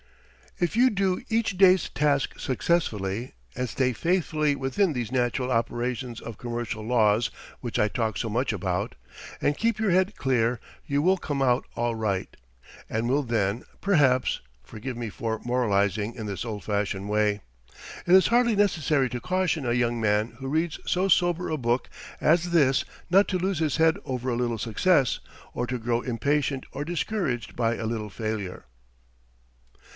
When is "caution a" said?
19.21-19.73